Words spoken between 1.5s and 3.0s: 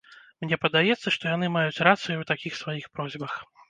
маюць рацыю ў такіх сваіх